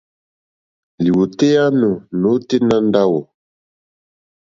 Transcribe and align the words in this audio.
Lìwòtéyá 1.03 1.63
nù 1.79 1.89
nôténá 2.21 2.75
ndáwò. 2.87 3.19